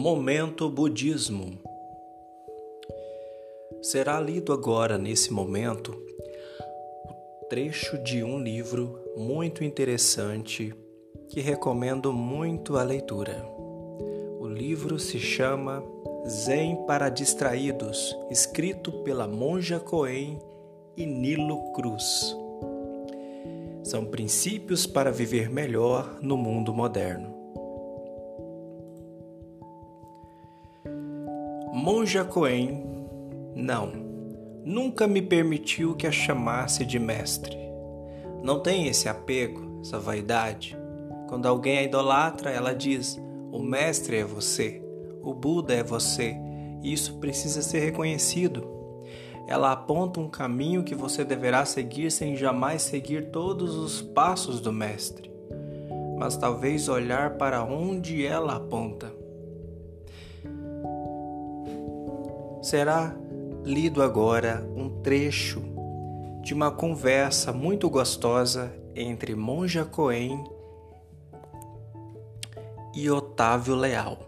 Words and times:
Momento 0.00 0.70
Budismo. 0.70 1.58
Será 3.82 4.20
lido 4.20 4.52
agora, 4.52 4.96
nesse 4.96 5.32
momento, 5.32 5.90
o 7.42 7.46
trecho 7.46 7.98
de 8.04 8.22
um 8.22 8.38
livro 8.38 8.96
muito 9.16 9.64
interessante 9.64 10.72
que 11.28 11.40
recomendo 11.40 12.12
muito 12.12 12.76
a 12.76 12.84
leitura. 12.84 13.44
O 14.38 14.46
livro 14.46 15.00
se 15.00 15.18
chama 15.18 15.82
Zen 16.28 16.76
para 16.86 17.08
Distraídos, 17.08 18.16
escrito 18.30 19.02
pela 19.02 19.26
monja 19.26 19.80
Coen 19.80 20.38
e 20.96 21.04
Nilo 21.04 21.72
Cruz. 21.72 22.36
São 23.82 24.04
princípios 24.04 24.86
para 24.86 25.10
viver 25.10 25.50
melhor 25.50 26.20
no 26.22 26.36
mundo 26.36 26.72
moderno. 26.72 27.37
Monja 31.80 32.24
Coen, 32.24 32.84
não, 33.54 33.92
nunca 34.64 35.06
me 35.06 35.22
permitiu 35.22 35.94
que 35.94 36.08
a 36.08 36.10
chamasse 36.10 36.84
de 36.84 36.98
mestre. 36.98 37.56
Não 38.42 38.58
tem 38.58 38.88
esse 38.88 39.08
apego, 39.08 39.80
essa 39.80 39.96
vaidade. 39.96 40.76
Quando 41.28 41.46
alguém 41.46 41.78
a 41.78 41.84
idolatra, 41.84 42.50
ela 42.50 42.74
diz: 42.74 43.16
o 43.52 43.60
mestre 43.60 44.16
é 44.16 44.24
você, 44.24 44.82
o 45.22 45.32
Buda 45.32 45.72
é 45.72 45.84
você, 45.84 46.36
e 46.82 46.92
isso 46.92 47.18
precisa 47.18 47.62
ser 47.62 47.78
reconhecido. 47.78 48.66
Ela 49.46 49.70
aponta 49.70 50.18
um 50.18 50.28
caminho 50.28 50.82
que 50.82 50.96
você 50.96 51.24
deverá 51.24 51.64
seguir 51.64 52.10
sem 52.10 52.34
jamais 52.34 52.82
seguir 52.82 53.30
todos 53.30 53.76
os 53.76 54.02
passos 54.02 54.60
do 54.60 54.72
mestre, 54.72 55.30
mas 56.18 56.36
talvez 56.36 56.88
olhar 56.88 57.36
para 57.36 57.62
onde 57.62 58.26
ela 58.26 58.56
aponta. 58.56 59.17
Será 62.68 63.16
lido 63.64 64.02
agora 64.02 64.62
um 64.76 65.00
trecho 65.00 65.62
de 66.42 66.52
uma 66.52 66.70
conversa 66.70 67.50
muito 67.50 67.88
gostosa 67.88 68.70
entre 68.94 69.34
Monja 69.34 69.86
Coen 69.86 70.44
e 72.94 73.10
Otávio 73.10 73.74
Leal. 73.74 74.18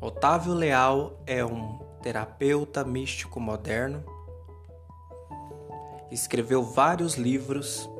Otávio 0.00 0.54
Leal 0.54 1.20
é 1.26 1.44
um 1.44 1.80
terapeuta 2.00 2.84
místico 2.84 3.40
moderno, 3.40 4.04
escreveu 6.08 6.62
vários 6.62 7.16
livros 7.16 7.90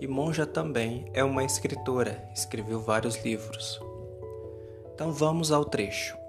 e 0.00 0.06
Monja 0.06 0.46
também 0.46 1.10
é 1.12 1.24
uma 1.24 1.42
escritora, 1.42 2.30
escreveu 2.32 2.80
vários 2.80 3.16
livros. 3.24 3.80
Então 4.94 5.10
vamos 5.10 5.50
ao 5.50 5.64
trecho. 5.64 6.23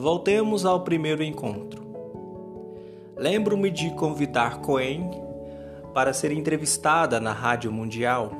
Voltemos 0.00 0.64
ao 0.64 0.80
primeiro 0.80 1.22
encontro. 1.22 1.82
Lembro-me 3.18 3.70
de 3.70 3.90
convidar 3.90 4.62
Cohen 4.62 5.10
para 5.92 6.14
ser 6.14 6.32
entrevistada 6.32 7.20
na 7.20 7.34
Rádio 7.34 7.70
Mundial. 7.70 8.32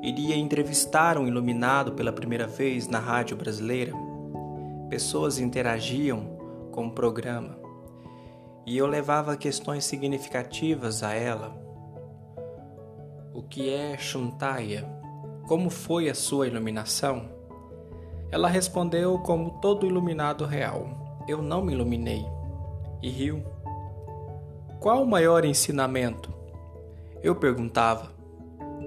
Iria 0.00 0.36
entrevistar 0.36 1.18
um 1.18 1.26
iluminado 1.26 1.90
pela 1.94 2.12
primeira 2.12 2.46
vez 2.46 2.86
na 2.86 3.00
rádio 3.00 3.36
brasileira. 3.36 3.92
Pessoas 4.88 5.40
interagiam 5.40 6.38
com 6.70 6.86
o 6.86 6.92
programa 6.92 7.58
e 8.64 8.78
eu 8.78 8.86
levava 8.86 9.36
questões 9.36 9.84
significativas 9.84 11.02
a 11.02 11.12
ela. 11.12 11.52
O 13.34 13.42
que 13.42 13.70
é 13.70 13.98
Shuntaya? 13.98 14.88
Como 15.48 15.68
foi 15.68 16.08
a 16.08 16.14
sua 16.14 16.46
iluminação? 16.46 17.39
Ela 18.30 18.48
respondeu 18.48 19.18
como 19.18 19.58
todo 19.60 19.86
iluminado 19.86 20.44
real: 20.44 21.22
Eu 21.26 21.42
não 21.42 21.62
me 21.62 21.72
iluminei. 21.72 22.24
E 23.02 23.08
riu. 23.10 23.42
Qual 24.78 25.02
o 25.02 25.06
maior 25.06 25.44
ensinamento? 25.44 26.32
Eu 27.22 27.34
perguntava: 27.34 28.12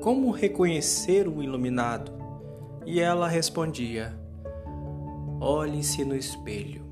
Como 0.02 0.32
reconhecer 0.32 1.28
o 1.28 1.44
iluminado? 1.44 2.12
E 2.86 3.00
ela 3.00 3.28
respondia: 3.28 4.18
Olhe-se 5.42 6.06
no 6.06 6.16
espelho. 6.16 6.84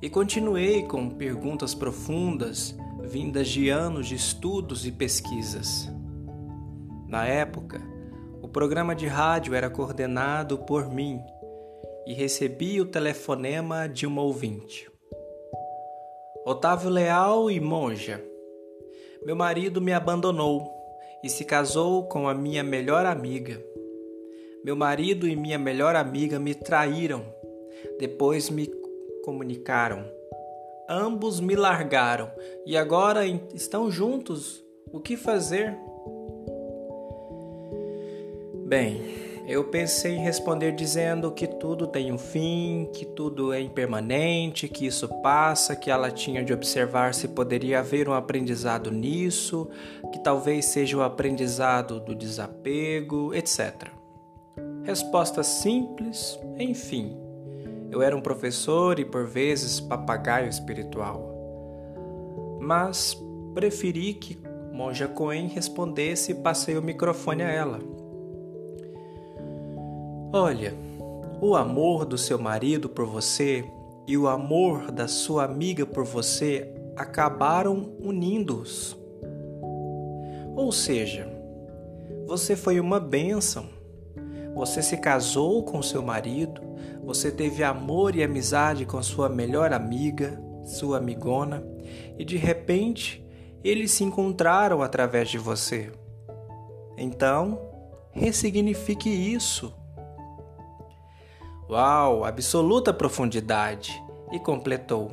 E 0.00 0.08
continuei 0.08 0.82
com 0.82 1.10
perguntas 1.10 1.74
profundas, 1.74 2.76
vindas 3.02 3.48
de 3.48 3.68
anos 3.68 4.06
de 4.06 4.14
estudos 4.14 4.86
e 4.86 4.92
pesquisas. 4.92 5.90
Na 7.06 7.24
época, 7.26 7.80
programa 8.56 8.94
de 8.94 9.06
rádio 9.06 9.54
era 9.54 9.68
coordenado 9.68 10.56
por 10.56 10.88
mim 10.88 11.22
e 12.06 12.14
recebi 12.14 12.80
o 12.80 12.86
telefonema 12.86 13.86
de 13.86 14.06
uma 14.06 14.22
ouvinte. 14.22 14.90
Otávio 16.42 16.88
Leal 16.88 17.50
e 17.50 17.60
Monja. 17.60 18.18
Meu 19.26 19.36
marido 19.36 19.78
me 19.78 19.92
abandonou 19.92 20.72
e 21.22 21.28
se 21.28 21.44
casou 21.44 22.04
com 22.04 22.26
a 22.26 22.32
minha 22.32 22.64
melhor 22.64 23.04
amiga. 23.04 23.62
Meu 24.64 24.74
marido 24.74 25.28
e 25.28 25.36
minha 25.36 25.58
melhor 25.58 25.94
amiga 25.94 26.38
me 26.38 26.54
traíram. 26.54 27.26
Depois 28.00 28.48
me 28.48 28.68
comunicaram. 29.22 30.02
Ambos 30.88 31.40
me 31.40 31.54
largaram 31.54 32.30
e 32.64 32.74
agora 32.74 33.26
estão 33.52 33.90
juntos. 33.90 34.64
O 34.90 34.98
que 34.98 35.14
fazer? 35.14 35.76
Bem, 38.66 39.00
eu 39.46 39.62
pensei 39.62 40.16
em 40.16 40.24
responder 40.24 40.72
dizendo 40.72 41.30
que 41.30 41.46
tudo 41.46 41.86
tem 41.86 42.10
um 42.10 42.18
fim, 42.18 42.90
que 42.92 43.04
tudo 43.04 43.52
é 43.52 43.60
impermanente, 43.60 44.66
que 44.66 44.88
isso 44.88 45.08
passa, 45.22 45.76
que 45.76 45.88
ela 45.88 46.10
tinha 46.10 46.44
de 46.44 46.52
observar 46.52 47.14
se 47.14 47.28
poderia 47.28 47.78
haver 47.78 48.08
um 48.08 48.12
aprendizado 48.12 48.90
nisso, 48.90 49.68
que 50.12 50.18
talvez 50.18 50.64
seja 50.64 50.96
o 50.96 51.02
aprendizado 51.04 52.00
do 52.00 52.12
desapego, 52.12 53.32
etc. 53.32 53.86
Resposta 54.82 55.44
simples, 55.44 56.36
enfim. 56.58 57.16
Eu 57.88 58.02
era 58.02 58.16
um 58.16 58.20
professor 58.20 58.98
e 58.98 59.04
por 59.04 59.28
vezes 59.28 59.78
papagaio 59.78 60.48
espiritual. 60.48 61.32
Mas 62.60 63.16
preferi 63.54 64.14
que 64.14 64.36
Monja 64.72 65.06
Coen 65.06 65.46
respondesse 65.46 66.32
e 66.32 66.34
passei 66.34 66.76
o 66.76 66.82
microfone 66.82 67.44
a 67.44 67.48
ela. 67.48 68.05
Olha, 70.38 70.74
o 71.40 71.56
amor 71.56 72.04
do 72.04 72.18
seu 72.18 72.38
marido 72.38 72.90
por 72.90 73.06
você 73.06 73.64
e 74.06 74.18
o 74.18 74.28
amor 74.28 74.92
da 74.92 75.08
sua 75.08 75.44
amiga 75.44 75.86
por 75.86 76.04
você 76.04 76.70
acabaram 76.94 77.96
unindo-os. 77.98 78.94
Ou 80.54 80.70
seja, 80.70 81.26
você 82.26 82.54
foi 82.54 82.78
uma 82.78 83.00
bênção. 83.00 83.66
Você 84.54 84.82
se 84.82 84.98
casou 84.98 85.62
com 85.62 85.80
seu 85.80 86.02
marido, 86.02 86.60
você 87.02 87.30
teve 87.30 87.64
amor 87.64 88.14
e 88.14 88.22
amizade 88.22 88.84
com 88.84 89.02
sua 89.02 89.30
melhor 89.30 89.72
amiga, 89.72 90.38
sua 90.66 90.98
amigona, 90.98 91.66
e 92.18 92.26
de 92.26 92.36
repente 92.36 93.26
eles 93.64 93.90
se 93.90 94.04
encontraram 94.04 94.82
através 94.82 95.30
de 95.30 95.38
você. 95.38 95.90
Então, 96.98 97.58
ressignifique 98.12 99.08
isso 99.08 99.72
Uau, 101.68 102.24
absoluta 102.24 102.92
profundidade! 102.92 103.92
E 104.30 104.38
completou: 104.38 105.10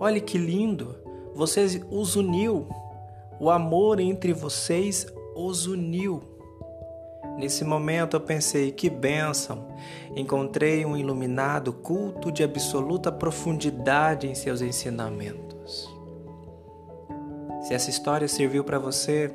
Olhe 0.00 0.20
que 0.20 0.36
lindo! 0.36 0.96
Vocês 1.34 1.80
os 1.90 2.16
uniu. 2.16 2.66
O 3.38 3.48
amor 3.50 4.00
entre 4.00 4.32
vocês 4.32 5.06
os 5.36 5.66
uniu. 5.66 6.22
Nesse 7.36 7.64
momento 7.64 8.16
eu 8.16 8.20
pensei: 8.20 8.72
que 8.72 8.90
bênção! 8.90 9.68
Encontrei 10.16 10.84
um 10.84 10.96
iluminado 10.96 11.72
culto 11.72 12.32
de 12.32 12.42
absoluta 12.42 13.12
profundidade 13.12 14.28
em 14.28 14.34
seus 14.34 14.60
ensinamentos. 14.62 15.88
Se 17.62 17.72
essa 17.72 17.88
história 17.88 18.26
serviu 18.26 18.64
para 18.64 18.78
você, 18.78 19.32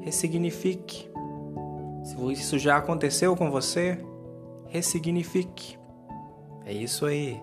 ressignifique. 0.00 1.10
Se 2.04 2.32
isso 2.32 2.58
já 2.58 2.76
aconteceu 2.76 3.34
com 3.34 3.50
você, 3.50 3.98
ressignifique. 4.68 5.78
É 6.64 6.72
isso 6.72 7.06
aí. 7.06 7.40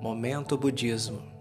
Momento 0.00 0.56
Budismo. 0.56 1.37